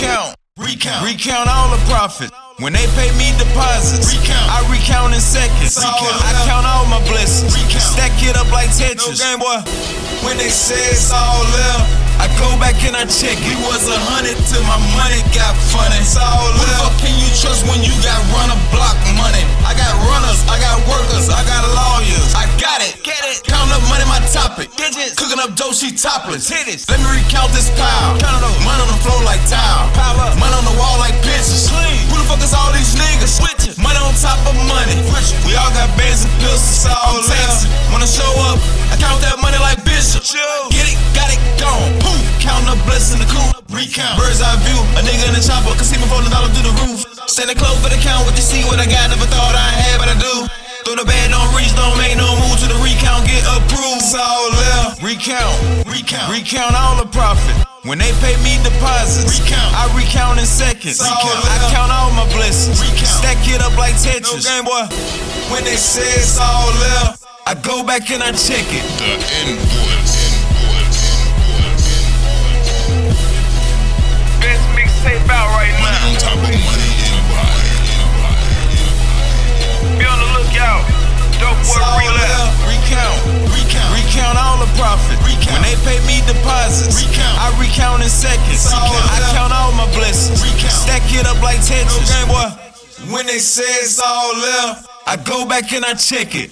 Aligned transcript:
Recount, 0.00 0.32
recount, 0.56 1.04
recount 1.04 1.48
all 1.52 1.68
the 1.68 1.76
profit. 1.84 2.32
When 2.56 2.72
they 2.72 2.88
pay 2.96 3.12
me 3.20 3.36
deposits, 3.36 4.08
recount. 4.08 4.48
I 4.48 4.64
recount 4.72 5.12
in 5.12 5.20
seconds. 5.20 5.76
Recount. 5.76 6.24
I 6.24 6.32
count 6.48 6.64
all 6.64 6.88
my 6.88 7.04
blessings. 7.04 7.52
Recount. 7.52 7.84
Stack 7.84 8.16
it 8.24 8.32
up 8.32 8.48
like 8.48 8.72
Tetris. 8.72 8.96
No 8.96 9.12
game 9.12 9.44
boy. 9.44 9.60
When 10.24 10.40
they 10.40 10.48
say 10.48 10.80
it's 10.88 11.12
all 11.12 11.44
left, 11.52 11.84
I 12.16 12.32
go 12.40 12.48
back 12.56 12.80
and 12.88 12.96
I 12.96 13.04
check 13.12 13.36
it. 13.44 13.56
Was 13.68 13.92
a 13.92 14.00
hundred 14.08 14.40
till 14.48 14.64
my 14.64 14.80
money 14.96 15.20
got 15.36 15.52
funny. 15.68 16.00
It's 16.00 16.16
all 16.16 16.48
left. 16.48 16.56
Who 16.56 16.64
the 16.64 16.76
fuck 16.80 16.96
can 17.04 17.12
you 17.20 17.28
trust 17.36 17.68
when 17.68 17.84
you 17.84 17.92
got 18.00 18.16
runner 18.32 18.56
block 18.72 18.96
money? 19.20 19.44
I 19.68 19.76
got 19.76 19.92
runners, 20.08 20.40
I 20.48 20.56
got 20.64 20.80
workers, 20.88 21.28
I 21.28 21.44
got 21.44 21.60
lawyers. 21.76 22.32
I 22.32 22.48
got 22.56 22.80
it. 22.80 22.96
Get 23.04 23.20
it. 23.28 23.44
Count 23.44 23.68
up 23.68 23.84
money, 23.92 24.08
my 24.08 24.20
topic. 24.32 24.72
Digits. 24.80 25.16
Cooking 25.16 25.40
up 25.40 25.56
dough, 25.56 25.76
she 25.76 25.92
topless. 25.92 26.48
Titties. 26.48 26.88
Let 26.88 27.00
me 27.04 27.20
recount 27.20 27.52
this 27.52 27.68
pile. 27.76 28.16
Count 28.20 28.44
up 28.44 28.56
money 28.64 28.80
on 28.80 28.88
the 28.92 29.00
floor 29.00 29.20
like 29.24 29.39
Recount. 43.80 44.20
Bird's 44.20 44.44
eye 44.44 44.60
view. 44.60 44.76
A 44.92 45.00
nigga 45.00 45.24
in 45.24 45.32
the 45.32 45.40
chopper 45.40 45.72
can 45.72 45.88
see 45.88 45.96
me 45.96 46.04
falling 46.12 46.28
down 46.28 46.44
through 46.52 46.68
the 46.68 46.76
roof. 46.84 47.00
Standing 47.24 47.56
close 47.56 47.80
for 47.80 47.88
the 47.88 47.96
count. 48.04 48.28
What 48.28 48.36
you 48.36 48.44
see, 48.44 48.60
what 48.68 48.76
I 48.76 48.84
got, 48.84 49.08
never 49.08 49.24
thought 49.32 49.56
I 49.56 49.72
had, 49.72 49.96
but 49.96 50.12
I 50.12 50.16
do. 50.20 50.44
Throw 50.84 51.00
the 51.00 51.08
bad, 51.08 51.32
don't 51.32 51.48
reach, 51.56 51.72
don't 51.72 51.96
make 51.96 52.12
no 52.12 52.28
move 52.44 52.60
to 52.60 52.68
the 52.68 52.76
recount, 52.84 53.24
get 53.24 53.40
approved. 53.48 54.04
It's 54.04 54.12
all 54.12 54.52
left. 54.52 55.00
Recount, 55.00 55.88
recount, 55.88 56.28
recount 56.28 56.76
all 56.76 57.00
the 57.00 57.08
profit. 57.08 57.56
When 57.88 57.96
they 57.96 58.12
pay 58.20 58.36
me 58.44 58.60
deposits, 58.60 59.40
recount. 59.40 59.72
I 59.72 59.88
recount 59.96 60.36
in 60.36 60.44
seconds. 60.44 61.00
Recount. 61.00 61.40
I 61.48 61.72
count 61.72 61.88
all 61.88 62.12
my 62.12 62.28
blessings. 62.36 62.84
Recount. 62.84 63.08
Stack 63.08 63.40
it 63.48 63.64
up 63.64 63.72
like 63.80 63.96
Tetris. 63.96 64.28
No 64.28 64.44
game 64.44 64.68
boy. 64.68 64.84
When 65.48 65.64
they 65.64 65.80
say 65.80 66.04
it's 66.20 66.36
all 66.36 66.68
left, 66.84 67.24
I 67.48 67.56
go 67.56 67.80
back 67.80 68.12
and 68.12 68.20
I 68.20 68.36
check 68.36 68.68
it. 68.68 68.84
The 69.00 69.16
invoice. 69.48 70.29
Deposits, 86.50 86.96
recount. 86.98 87.38
I 87.38 87.48
recount 87.60 88.02
in 88.02 88.08
seconds. 88.08 88.66
all 88.74 88.82
I 88.82 89.18
count 89.34 89.52
all 89.52 89.72
my 89.72 89.86
blessings. 89.94 90.42
Recount. 90.42 90.72
Stack 90.72 91.02
it 91.14 91.26
up 91.26 91.38
like 91.42 91.58
Tetris. 91.62 91.94
No 91.94 92.02
game 92.10 92.28
boy. 92.28 92.48
When 93.14 93.26
they 93.26 93.38
say 93.38 93.70
it's 93.80 94.00
all 94.00 94.34
left, 94.34 94.88
I 95.06 95.16
go 95.16 95.46
back 95.48 95.72
and 95.72 95.84
I 95.84 95.94
check 95.94 96.34
it. 96.34 96.48